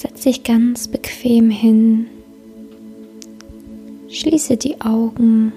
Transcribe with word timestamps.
Setz 0.00 0.20
dich 0.20 0.44
ganz 0.44 0.86
bequem 0.86 1.50
hin. 1.50 2.06
Schließe 4.08 4.56
die 4.56 4.80
Augen 4.80 5.52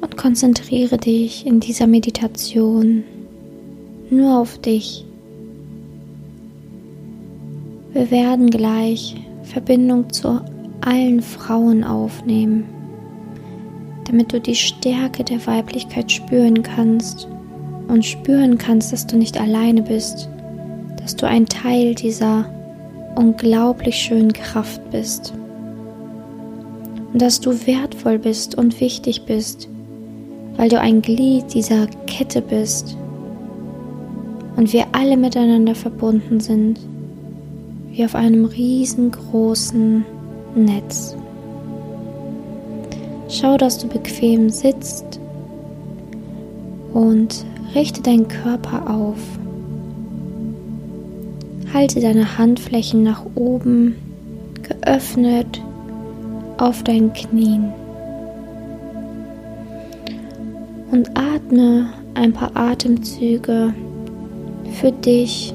und 0.00 0.16
konzentriere 0.16 0.98
dich 0.98 1.46
in 1.46 1.60
dieser 1.60 1.86
Meditation 1.86 3.04
nur 4.10 4.40
auf 4.40 4.58
dich. 4.58 5.04
Wir 7.92 8.10
werden 8.10 8.50
gleich 8.50 9.14
Verbindung 9.44 10.12
zu 10.12 10.40
allen 10.80 11.22
Frauen 11.22 11.84
aufnehmen, 11.84 12.64
damit 14.04 14.32
du 14.32 14.40
die 14.40 14.56
Stärke 14.56 15.22
der 15.22 15.46
Weiblichkeit 15.46 16.10
spüren 16.10 16.64
kannst 16.64 17.28
und 17.86 18.04
spüren 18.04 18.58
kannst, 18.58 18.92
dass 18.92 19.06
du 19.06 19.16
nicht 19.16 19.40
alleine 19.40 19.82
bist, 19.82 20.28
dass 21.08 21.16
du 21.16 21.26
ein 21.26 21.46
Teil 21.46 21.94
dieser 21.94 22.44
unglaublich 23.16 23.96
schönen 23.96 24.34
Kraft 24.34 24.90
bist 24.90 25.32
und 27.10 27.22
dass 27.22 27.40
du 27.40 27.66
wertvoll 27.66 28.18
bist 28.18 28.56
und 28.56 28.78
wichtig 28.78 29.22
bist, 29.24 29.70
weil 30.58 30.68
du 30.68 30.78
ein 30.78 31.00
Glied 31.00 31.54
dieser 31.54 31.86
Kette 32.06 32.42
bist 32.42 32.94
und 34.56 34.70
wir 34.74 34.84
alle 34.92 35.16
miteinander 35.16 35.74
verbunden 35.74 36.40
sind, 36.40 36.78
wie 37.90 38.04
auf 38.04 38.14
einem 38.14 38.44
riesengroßen 38.44 40.04
Netz. 40.56 41.16
Schau, 43.30 43.56
dass 43.56 43.78
du 43.78 43.88
bequem 43.88 44.50
sitzt 44.50 45.18
und 46.92 47.46
richte 47.74 48.02
deinen 48.02 48.28
Körper 48.28 48.90
auf. 48.90 49.16
Halte 51.72 52.00
deine 52.00 52.38
Handflächen 52.38 53.02
nach 53.02 53.24
oben, 53.34 53.94
geöffnet 54.62 55.62
auf 56.58 56.82
deinen 56.82 57.12
Knien. 57.12 57.72
Und 60.90 61.10
atme 61.16 61.90
ein 62.14 62.32
paar 62.32 62.56
Atemzüge 62.56 63.74
für 64.80 64.92
dich 64.92 65.54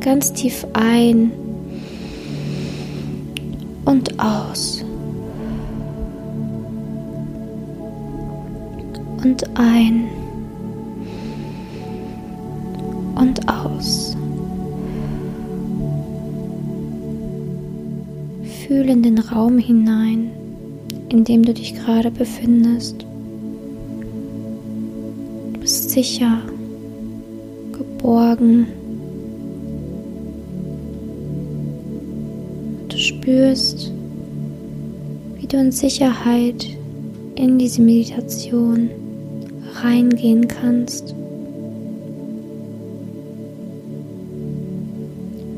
ganz 0.00 0.32
tief 0.32 0.66
ein 0.72 1.32
und 3.84 4.18
aus. 4.20 4.84
Und 9.24 9.44
ein 9.58 10.08
und 13.16 13.48
aus. 13.48 14.17
Fühl 18.68 18.90
in 18.90 19.02
den 19.02 19.18
Raum 19.18 19.56
hinein, 19.56 20.30
in 21.08 21.24
dem 21.24 21.42
du 21.42 21.54
dich 21.54 21.74
gerade 21.74 22.10
befindest. 22.10 23.06
Du 25.54 25.60
bist 25.60 25.88
sicher, 25.88 26.42
geborgen. 27.72 28.66
Du 32.90 32.98
spürst, 32.98 33.90
wie 35.38 35.46
du 35.46 35.56
in 35.56 35.72
Sicherheit 35.72 36.66
in 37.36 37.58
diese 37.58 37.80
Meditation 37.80 38.90
reingehen 39.82 40.46
kannst. 40.46 41.14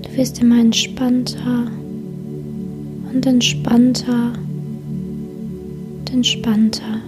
Du 0.02 0.16
wirst 0.16 0.40
immer 0.40 0.60
entspannter 0.60 1.72
und 3.12 3.26
entspannter 3.26 4.32
und 5.98 6.12
entspannter. 6.12 7.02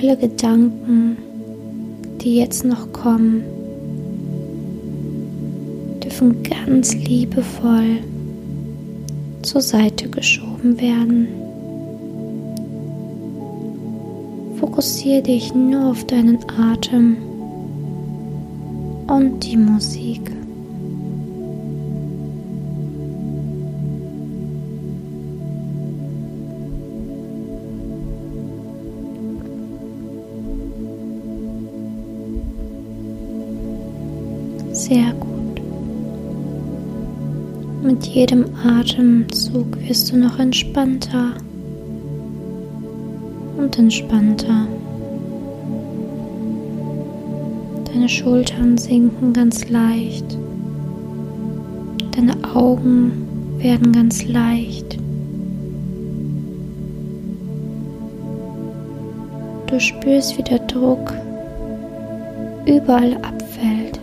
Alle 0.00 0.16
Gedanken, 0.16 1.16
die 2.20 2.36
jetzt 2.36 2.64
noch 2.64 2.92
kommen, 2.92 3.42
dürfen 6.02 6.42
ganz 6.42 6.94
liebevoll 6.94 7.98
zur 9.42 9.60
Seite 9.60 10.08
geschoben 10.08 10.80
werden. 10.80 11.28
Fokussiere 14.58 15.22
dich 15.22 15.54
nur 15.54 15.90
auf 15.90 16.04
deinen 16.04 16.38
Atem 16.48 17.16
und 19.08 19.40
die 19.40 19.56
Musik. 19.56 20.30
Sehr 34.72 35.12
gut. 35.14 35.60
Mit 37.82 38.06
jedem 38.06 38.44
Atemzug 38.64 39.78
wirst 39.86 40.12
du 40.12 40.16
noch 40.18 40.38
entspannter 40.38 41.34
und 43.56 43.78
entspannter. 43.78 44.68
Deine 48.08 48.20
Schultern 48.20 48.78
sinken 48.78 49.34
ganz 49.34 49.68
leicht. 49.68 50.24
Deine 52.16 52.32
Augen 52.54 53.12
werden 53.58 53.92
ganz 53.92 54.24
leicht. 54.24 54.96
Du 59.66 59.78
spürst, 59.78 60.38
wie 60.38 60.42
der 60.42 60.60
Druck 60.60 61.12
überall 62.64 63.12
abfällt. 63.16 64.00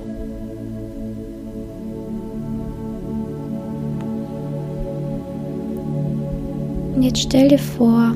Und 6.94 7.02
jetzt 7.02 7.22
stell 7.22 7.48
dir 7.48 7.58
vor, 7.58 8.14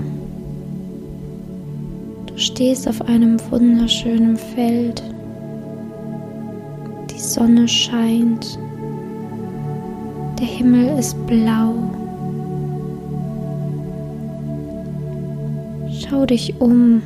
du 2.27 2.37
stehst 2.37 2.87
auf 2.87 3.01
einem 3.01 3.39
wunderschönen 3.49 4.37
Feld 4.37 5.01
Sonne 7.29 7.67
scheint, 7.67 8.57
der 10.39 10.47
Himmel 10.47 10.97
ist 10.97 11.15
blau. 11.27 11.75
Schau 15.91 16.25
dich 16.25 16.59
um, 16.59 17.03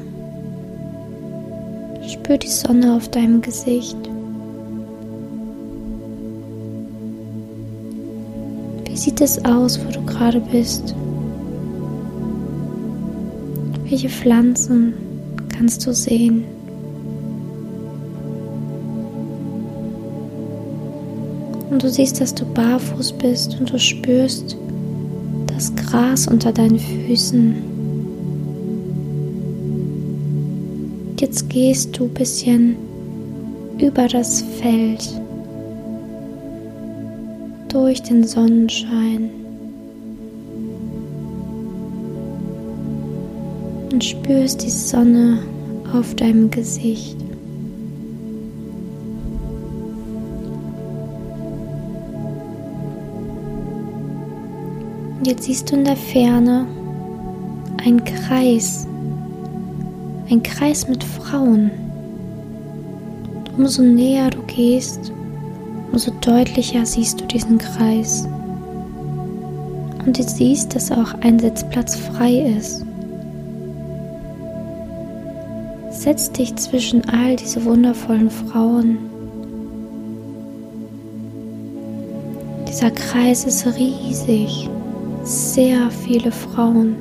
spür 2.08 2.38
die 2.38 2.48
Sonne 2.48 2.96
auf 2.96 3.10
deinem 3.10 3.42
Gesicht. 3.42 3.98
Wie 8.86 8.96
sieht 8.96 9.20
es 9.20 9.44
aus, 9.44 9.78
wo 9.86 9.92
du 9.92 10.06
gerade 10.06 10.40
bist? 10.40 10.96
Welche 13.90 14.08
Pflanzen 14.08 14.94
kannst 15.50 15.86
du 15.86 15.94
sehen? 15.94 16.53
Und 21.74 21.82
du 21.82 21.90
siehst, 21.90 22.22
dass 22.22 22.36
du 22.36 22.46
barfuß 22.46 23.14
bist 23.14 23.60
und 23.60 23.72
du 23.72 23.80
spürst 23.80 24.56
das 25.48 25.76
Gras 25.76 26.28
unter 26.28 26.52
deinen 26.52 26.78
Füßen. 26.78 27.56
Jetzt 31.20 31.50
gehst 31.50 31.98
du 31.98 32.04
ein 32.04 32.14
bisschen 32.14 32.76
über 33.80 34.08
das 34.08 34.44
Feld 34.62 35.20
durch 37.70 38.04
den 38.04 38.24
Sonnenschein 38.24 39.32
und 43.92 44.04
spürst 44.04 44.64
die 44.64 44.70
Sonne 44.70 45.40
auf 45.92 46.14
deinem 46.16 46.52
Gesicht. 46.52 47.23
Und 55.24 55.30
jetzt 55.30 55.44
siehst 55.44 55.72
du 55.72 55.78
in 55.78 55.86
der 55.86 55.96
Ferne 55.96 56.68
einen 57.82 58.04
Kreis, 58.04 58.86
ein 60.30 60.44
Kreis 60.44 60.86
mit 60.90 61.02
Frauen. 61.02 61.72
Umso 63.56 63.84
näher 63.84 64.32
du 64.32 64.42
gehst, 64.48 65.14
umso 65.94 66.12
deutlicher 66.20 66.86
siehst 66.86 67.22
du 67.22 67.26
diesen 67.26 67.58
Kreis. 67.58 68.28
Und 70.06 70.20
du 70.20 70.24
siehst, 70.24 70.76
dass 70.76 70.92
auch 70.92 71.14
ein 71.22 71.40
Sitzplatz 71.40 71.96
frei 71.96 72.40
ist. 72.58 72.86
Setz 75.90 76.34
dich 76.34 76.54
zwischen 76.58 77.02
all 77.08 77.38
diese 77.38 77.64
wundervollen 77.64 78.30
Frauen. 78.30 78.98
Dieser 82.68 82.92
Kreis 82.92 83.46
ist 83.46 83.66
riesig, 83.78 84.68
sehr 85.24 85.90
viele 85.90 86.32
Frauen. 86.32 86.96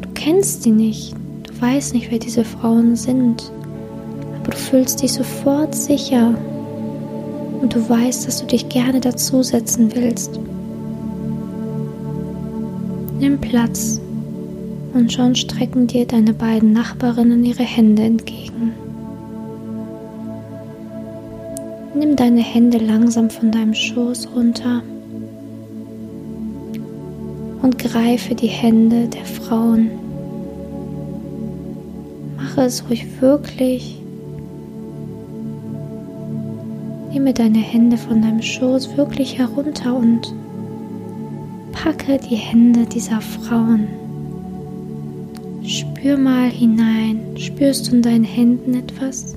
Du 0.00 0.08
kennst 0.14 0.64
sie 0.64 0.70
nicht, 0.70 1.14
du 1.44 1.60
weißt 1.60 1.94
nicht, 1.94 2.10
wer 2.10 2.18
diese 2.18 2.44
Frauen 2.44 2.96
sind, 2.96 3.50
aber 4.40 4.50
du 4.50 4.56
fühlst 4.56 5.02
dich 5.02 5.12
sofort 5.12 5.74
sicher 5.74 6.34
und 7.60 7.74
du 7.74 7.88
weißt, 7.88 8.26
dass 8.26 8.40
du 8.40 8.46
dich 8.46 8.68
gerne 8.68 9.00
dazusetzen 9.00 9.94
willst. 9.94 10.40
Nimm 13.20 13.38
Platz 13.40 14.00
und 14.94 15.12
schon 15.12 15.36
strecken 15.36 15.86
dir 15.86 16.06
deine 16.06 16.32
beiden 16.32 16.72
Nachbarinnen 16.72 17.44
ihre 17.44 17.62
Hände 17.62 18.02
entgegen. 18.02 18.72
Nimm 21.94 22.16
deine 22.16 22.40
Hände 22.40 22.78
langsam 22.78 23.30
von 23.30 23.52
deinem 23.52 23.74
Schoß 23.74 24.28
runter 24.34 24.82
und 27.72 27.78
greife 27.78 28.34
die 28.34 28.48
Hände 28.48 29.08
der 29.08 29.24
Frauen. 29.24 29.90
Mache 32.36 32.62
es 32.62 32.84
ruhig 32.88 33.06
wirklich. 33.20 33.98
Nehme 37.10 37.32
deine 37.32 37.60
Hände 37.60 37.96
von 37.96 38.20
deinem 38.20 38.42
Schoß 38.42 38.96
wirklich 38.96 39.38
herunter 39.38 39.94
und 39.96 40.34
packe 41.72 42.18
die 42.18 42.36
Hände 42.36 42.84
dieser 42.84 43.20
Frauen. 43.22 43.86
Spür 45.64 46.18
mal 46.18 46.50
hinein. 46.50 47.20
Spürst 47.36 47.90
du 47.90 47.96
in 47.96 48.02
deinen 48.02 48.24
Händen 48.24 48.74
etwas? 48.74 49.34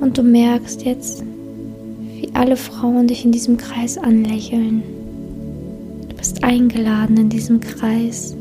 Und 0.00 0.16
du 0.16 0.22
merkst 0.22 0.84
jetzt, 0.84 1.22
alle 2.34 2.56
Frauen 2.56 3.06
dich 3.06 3.24
in 3.24 3.32
diesem 3.32 3.56
Kreis 3.56 3.98
anlächeln. 3.98 4.82
Du 6.08 6.16
bist 6.16 6.42
eingeladen 6.42 7.16
in 7.16 7.28
diesem 7.28 7.60
Kreis. 7.60 8.36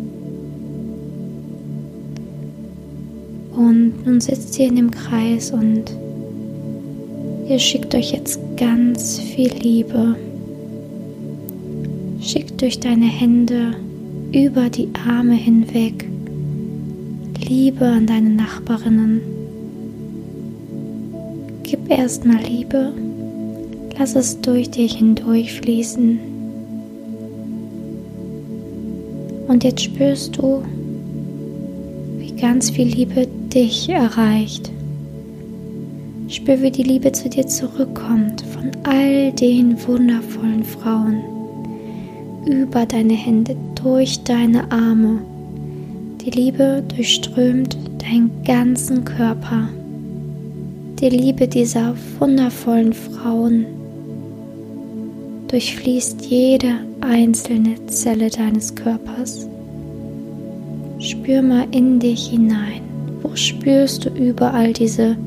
Und 3.55 4.05
nun 4.05 4.21
sitzt 4.21 4.57
ihr 4.59 4.67
in 4.67 4.75
dem 4.75 4.91
Kreis 4.91 5.51
und 5.51 5.85
ihr 7.49 7.59
schickt 7.59 7.93
euch 7.95 8.11
jetzt 8.11 8.39
ganz 8.57 9.19
viel 9.19 9.51
Liebe 9.53 10.15
durch 12.61 12.79
deine 12.79 13.07
Hände 13.07 13.71
über 14.31 14.69
die 14.69 14.87
Arme 15.07 15.33
hinweg. 15.33 16.07
Liebe 17.43 17.87
an 17.87 18.05
deine 18.05 18.29
Nachbarinnen. 18.29 19.21
Gib 21.63 21.89
erstmal 21.89 22.37
Liebe, 22.43 22.93
lass 24.01 24.15
es 24.15 24.41
durch 24.41 24.71
dich 24.71 24.95
hindurch 24.95 25.53
fließen. 25.61 26.19
Und 29.47 29.63
jetzt 29.63 29.83
spürst 29.83 30.37
du, 30.37 30.63
wie 32.17 32.31
ganz 32.31 32.71
viel 32.71 32.87
Liebe 32.87 33.27
dich 33.53 33.89
erreicht. 33.89 34.71
Spür, 36.29 36.59
wie 36.63 36.71
die 36.71 36.81
Liebe 36.81 37.11
zu 37.11 37.29
dir 37.29 37.45
zurückkommt 37.45 38.41
von 38.41 38.71
all 38.85 39.33
den 39.33 39.77
wundervollen 39.85 40.63
Frauen 40.63 41.21
über 42.47 42.87
deine 42.87 43.13
Hände, 43.13 43.55
durch 43.75 44.23
deine 44.23 44.71
Arme. 44.71 45.19
Die 46.25 46.31
Liebe 46.31 46.83
durchströmt 46.87 47.77
deinen 47.99 48.31
ganzen 48.45 49.05
Körper. 49.05 49.69
Die 50.99 51.09
Liebe 51.09 51.47
dieser 51.47 51.93
wundervollen 52.17 52.93
Frauen 52.93 53.65
durchfließt 55.51 56.25
jede 56.27 56.75
einzelne 57.01 57.85
Zelle 57.87 58.29
deines 58.29 58.73
Körpers. 58.73 59.47
Spür 60.99 61.41
mal 61.41 61.67
in 61.71 61.99
dich 61.99 62.29
hinein. 62.29 62.81
Wo 63.21 63.35
spürst 63.35 64.05
du 64.05 64.09
überall 64.11 64.71
diese 64.71 65.17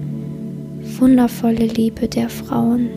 wundervolle 0.98 1.66
Liebe 1.66 2.08
der 2.08 2.30
Frauen? 2.30 2.88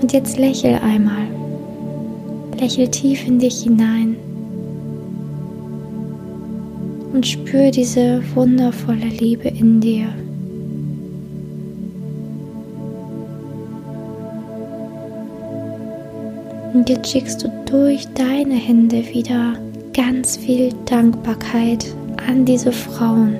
Und 0.00 0.12
jetzt 0.14 0.38
lächel 0.38 0.78
einmal. 0.82 1.26
Lächel 2.58 2.88
tief 2.88 3.26
in 3.26 3.38
dich 3.38 3.64
hinein. 3.64 4.16
Und 7.12 7.26
spür 7.26 7.70
diese 7.70 8.22
wundervolle 8.34 9.08
Liebe 9.18 9.48
in 9.48 9.80
dir. 9.80 10.08
Und 16.72 16.88
jetzt 16.88 17.10
schickst 17.10 17.42
du 17.44 17.48
durch 17.66 18.08
deine 18.14 18.54
Hände 18.54 19.04
wieder 19.12 19.54
ganz 19.92 20.36
viel 20.36 20.72
Dankbarkeit 20.86 21.86
an 22.28 22.44
diese 22.44 22.72
Frauen. 22.72 23.36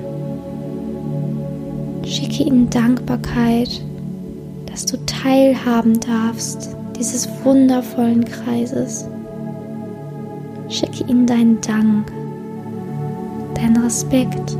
Schicke 2.05 2.43
ihnen 2.43 2.69
Dankbarkeit 2.69 3.81
dass 4.73 4.87
du 4.87 4.97
teilhaben 5.05 5.99
darfst 5.99 6.75
dieses 6.97 7.29
wundervollen 7.43 8.25
Kreises. 8.25 9.07
Schicke 10.67 11.03
ihnen 11.07 11.27
deinen 11.27 11.61
Dank, 11.61 12.11
deinen 13.53 13.77
Respekt. 13.77 14.57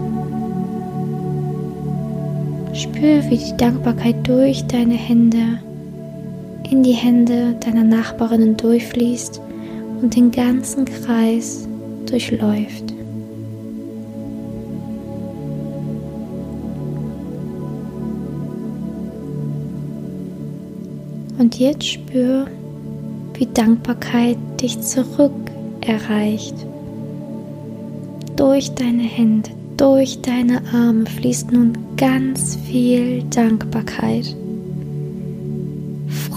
Spür, 2.73 3.23
wie 3.29 3.37
die 3.37 3.57
Dankbarkeit 3.57 4.15
durch 4.27 4.67
deine 4.67 4.93
Hände 4.93 5.57
in 6.73 6.81
die 6.81 6.93
Hände 6.93 7.55
deiner 7.63 7.83
Nachbarinnen 7.83 8.57
durchfließt 8.57 9.39
und 10.01 10.15
den 10.15 10.31
ganzen 10.31 10.85
Kreis 10.85 11.67
durchläuft. 12.07 12.85
Und 21.37 21.59
jetzt 21.59 21.87
spür, 21.87 22.47
wie 23.35 23.45
Dankbarkeit 23.53 24.37
dich 24.59 24.81
zurück 24.81 25.31
erreicht. 25.81 26.55
Durch 28.35 28.73
deine 28.73 29.03
Hände, 29.03 29.51
durch 29.77 30.21
deine 30.21 30.63
Arme 30.73 31.05
fließt 31.05 31.51
nun 31.51 31.77
ganz 31.97 32.55
viel 32.65 33.21
Dankbarkeit. 33.29 34.35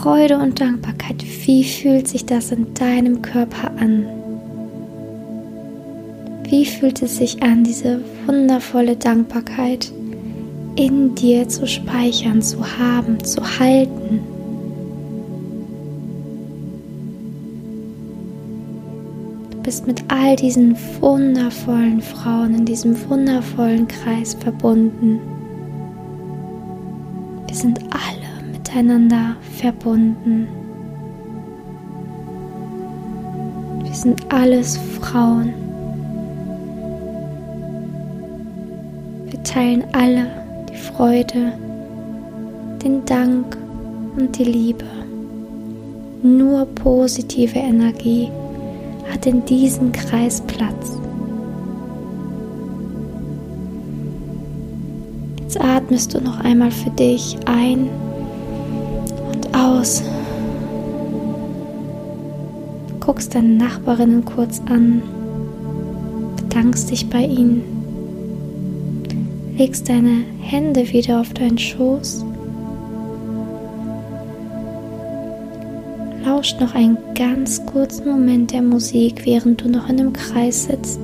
Freude 0.07 0.39
und 0.39 0.61
Dankbarkeit, 0.61 1.25
wie 1.47 1.65
fühlt 1.65 2.07
sich 2.07 2.25
das 2.25 2.53
in 2.53 2.73
deinem 2.75 3.23
Körper 3.23 3.73
an? 3.77 4.07
Wie 6.45 6.65
fühlt 6.65 7.03
es 7.03 7.17
sich 7.17 7.43
an, 7.43 7.65
diese 7.65 8.01
wundervolle 8.25 8.95
Dankbarkeit 8.95 9.91
in 10.77 11.17
dir 11.17 11.49
zu 11.49 11.67
speichern, 11.67 12.41
zu 12.41 12.79
haben, 12.79 13.19
zu 13.25 13.43
halten? 13.59 14.21
bist 19.65 19.89
mit 19.89 20.05
all 20.07 20.37
diesen 20.37 20.77
wundervollen 21.01 22.01
Frauen 22.01 22.55
in 22.55 22.65
diesem 22.65 22.97
wundervollen 23.11 23.89
Kreis 23.89 24.35
verbunden. 24.35 25.19
Miteinander 28.77 29.37
verbunden. 29.59 30.49
Wir 33.83 33.95
sind 33.95 34.21
alles 34.31 34.79
Frauen. 35.01 35.55
Wir 39.31 39.43
teilen 39.45 39.83
alle 39.93 40.27
die 40.71 40.77
Freude, 40.77 41.53
den 42.85 43.03
Dank 43.07 43.57
und 44.19 44.37
die 44.37 44.45
Liebe. 44.45 44.85
Nur 46.23 46.67
positive 46.67 47.59
Energie 47.59 48.31
hat 49.11 49.25
in 49.25 49.43
diesem 49.47 49.91
Kreis 49.93 50.43
Platz. 50.43 50.99
Jetzt 55.41 55.59
atmest 55.59 56.13
du 56.13 56.21
noch 56.21 56.41
einmal 56.41 56.71
für 56.71 56.91
dich 56.91 57.39
ein 57.47 57.89
aus. 59.57 60.03
Guckst 63.01 63.35
deine 63.35 63.55
Nachbarinnen 63.55 64.25
kurz 64.25 64.61
an, 64.69 65.03
bedankst 66.37 66.91
dich 66.91 67.09
bei 67.09 67.25
ihnen, 67.25 67.63
legst 69.57 69.89
deine 69.89 70.25
Hände 70.41 70.93
wieder 70.93 71.21
auf 71.21 71.33
deinen 71.33 71.59
Schoß 71.59 72.25
Lauscht 76.27 76.61
noch 76.61 76.75
einen 76.75 76.99
ganz 77.15 77.65
kurzen 77.67 78.11
Moment 78.11 78.53
der 78.53 78.61
Musik, 78.61 79.25
während 79.25 79.63
du 79.63 79.71
noch 79.71 79.89
in 79.89 79.97
dem 79.97 80.13
Kreis 80.13 80.65
sitzt. 80.65 81.01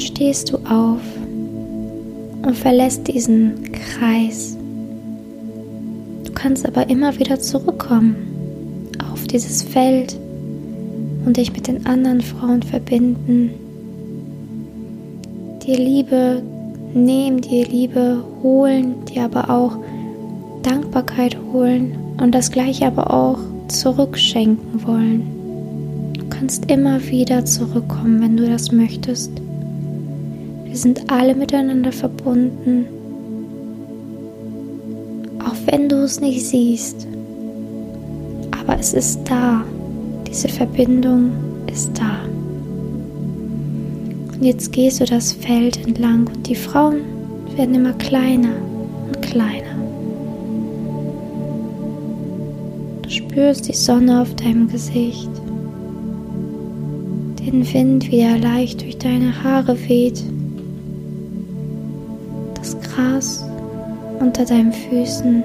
Stehst 0.00 0.50
du 0.50 0.56
auf 0.58 1.00
und 2.42 2.56
verlässt 2.56 3.06
diesen 3.06 3.70
Kreis. 3.70 4.56
Du 6.24 6.32
kannst 6.32 6.66
aber 6.66 6.88
immer 6.88 7.18
wieder 7.18 7.38
zurückkommen 7.38 8.16
auf 9.12 9.26
dieses 9.26 9.62
Feld 9.62 10.18
und 11.26 11.36
dich 11.36 11.52
mit 11.52 11.68
den 11.68 11.84
anderen 11.84 12.22
Frauen 12.22 12.62
verbinden. 12.62 13.50
Dir 15.66 15.76
Liebe 15.76 16.42
nehmen, 16.94 17.42
dir 17.42 17.66
Liebe 17.66 18.24
holen, 18.42 19.04
dir 19.04 19.24
aber 19.24 19.50
auch 19.50 19.76
Dankbarkeit 20.62 21.36
holen 21.52 21.94
und 22.18 22.34
das 22.34 22.50
gleiche 22.50 22.86
aber 22.86 23.12
auch 23.12 23.38
zurückschenken 23.68 24.86
wollen. 24.86 26.14
Du 26.14 26.26
kannst 26.30 26.70
immer 26.70 27.06
wieder 27.08 27.44
zurückkommen, 27.44 28.22
wenn 28.22 28.38
du 28.38 28.48
das 28.48 28.72
möchtest. 28.72 29.30
Wir 30.70 30.76
sind 30.76 31.10
alle 31.10 31.34
miteinander 31.34 31.90
verbunden, 31.90 32.86
auch 35.44 35.56
wenn 35.66 35.88
du 35.88 35.96
es 36.04 36.20
nicht 36.20 36.46
siehst. 36.46 37.08
Aber 38.52 38.78
es 38.78 38.94
ist 38.94 39.18
da. 39.24 39.64
Diese 40.28 40.48
Verbindung 40.48 41.32
ist 41.66 41.90
da. 41.98 42.20
Und 44.32 44.44
jetzt 44.44 44.70
gehst 44.72 45.00
du 45.00 45.06
das 45.06 45.32
Feld 45.32 45.84
entlang 45.84 46.28
und 46.28 46.46
die 46.46 46.54
Frauen 46.54 47.00
werden 47.56 47.74
immer 47.74 47.94
kleiner 47.94 48.54
und 49.08 49.20
kleiner. 49.22 49.74
Du 53.02 53.10
spürst 53.10 53.66
die 53.66 53.74
Sonne 53.74 54.22
auf 54.22 54.36
deinem 54.36 54.68
Gesicht, 54.68 55.30
den 57.44 57.66
Wind, 57.74 58.08
wie 58.12 58.20
er 58.20 58.38
leicht 58.38 58.82
durch 58.82 58.98
deine 58.98 59.42
Haare 59.42 59.76
weht 59.88 60.22
Gras 63.00 63.44
unter 64.18 64.44
deinen 64.44 64.72
Füßen. 64.72 65.42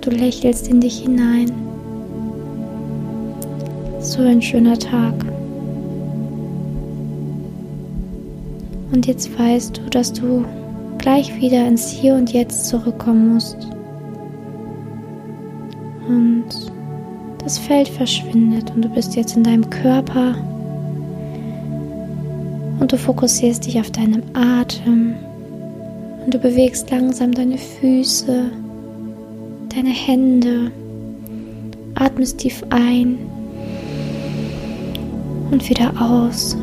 Du 0.00 0.10
lächelst 0.10 0.68
in 0.68 0.80
dich 0.80 1.00
hinein. 1.00 1.50
So 4.00 4.22
ein 4.22 4.40
schöner 4.40 4.78
Tag. 4.78 5.14
Und 8.92 9.06
jetzt 9.06 9.36
weißt 9.38 9.78
du, 9.78 9.90
dass 9.90 10.12
du 10.12 10.44
gleich 10.98 11.34
wieder 11.40 11.66
ins 11.66 11.90
Hier 11.90 12.14
und 12.14 12.32
Jetzt 12.32 12.66
zurückkommen 12.66 13.34
musst. 13.34 13.56
Und 16.08 16.46
das 17.42 17.58
Feld 17.58 17.88
verschwindet 17.88 18.72
und 18.74 18.82
du 18.82 18.88
bist 18.88 19.16
jetzt 19.16 19.36
in 19.36 19.42
deinem 19.42 19.68
Körper 19.70 20.36
und 22.86 22.92
du 22.92 22.98
fokussierst 22.98 23.66
dich 23.66 23.80
auf 23.80 23.90
deinen 23.90 24.22
Atem 24.32 25.16
und 26.24 26.32
du 26.32 26.38
bewegst 26.38 26.88
langsam 26.88 27.32
deine 27.32 27.58
Füße, 27.58 28.44
deine 29.74 29.88
Hände, 29.88 30.70
atmest 31.96 32.38
tief 32.38 32.62
ein 32.70 33.18
und 35.50 35.68
wieder 35.68 35.92
aus. 36.00 36.56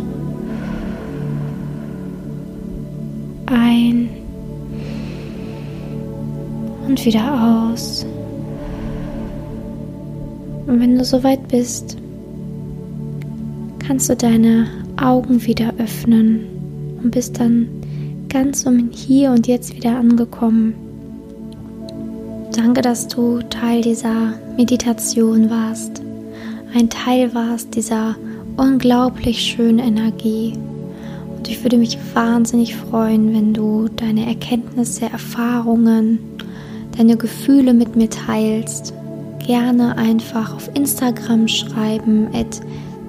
Ein 3.47 4.07
und 6.87 7.05
wieder 7.05 7.67
aus. 7.67 8.05
Und 10.67 10.79
wenn 10.79 10.97
du 10.97 11.03
soweit 11.03 11.45
bist, 11.49 11.97
kannst 13.85 14.07
du 14.07 14.15
deine 14.15 14.82
Augen 15.03 15.45
wieder 15.45 15.73
öffnen 15.77 16.45
und 17.03 17.11
bist 17.11 17.39
dann 17.39 17.67
ganz 18.29 18.65
um 18.65 18.89
Hier 18.91 19.31
und 19.31 19.47
Jetzt 19.47 19.75
wieder 19.75 19.97
angekommen. 19.97 20.73
Danke, 22.55 22.81
dass 22.81 23.07
du 23.07 23.39
Teil 23.49 23.81
dieser 23.81 24.33
Meditation 24.57 25.49
warst, 25.49 26.01
ein 26.75 26.89
Teil 26.89 27.33
warst 27.35 27.75
dieser 27.75 28.15
unglaublich 28.57 29.39
schönen 29.41 29.79
Energie. 29.79 30.53
Und 31.37 31.47
ich 31.47 31.63
würde 31.63 31.77
mich 31.77 31.97
wahnsinnig 32.13 32.75
freuen, 32.75 33.33
wenn 33.33 33.53
du 33.53 33.89
deine 33.89 34.25
Erkenntnisse, 34.25 35.05
Erfahrungen, 35.05 36.19
deine 36.97 37.17
Gefühle 37.17 37.73
mit 37.73 37.95
mir 37.95 38.09
teilst. 38.09 38.93
Gerne 39.45 39.97
einfach 39.97 40.55
auf 40.55 40.69
Instagram 40.73 41.47
schreiben, 41.47 42.33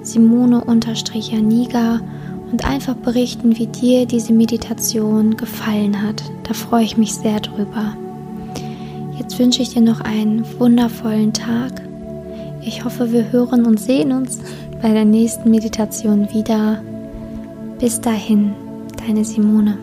Simone-Janiga 0.05 2.01
und 2.51 2.65
einfach 2.65 2.95
berichten, 2.95 3.57
wie 3.57 3.67
dir 3.67 4.05
diese 4.05 4.33
Meditation 4.33 5.35
gefallen 5.35 6.01
hat. 6.01 6.23
Da 6.43 6.53
freue 6.53 6.83
ich 6.83 6.97
mich 6.97 7.13
sehr 7.13 7.39
drüber. 7.39 7.97
Jetzt 9.17 9.39
wünsche 9.39 9.61
ich 9.61 9.69
dir 9.69 9.81
noch 9.81 10.01
einen 10.01 10.45
wundervollen 10.59 11.33
Tag. 11.33 11.81
Ich 12.61 12.83
hoffe, 12.83 13.11
wir 13.11 13.31
hören 13.31 13.65
und 13.65 13.79
sehen 13.79 14.11
uns 14.11 14.39
bei 14.81 14.91
der 14.91 15.05
nächsten 15.05 15.49
Meditation 15.49 16.27
wieder. 16.33 16.81
Bis 17.79 18.01
dahin, 18.01 18.53
deine 19.05 19.25
Simone. 19.25 19.77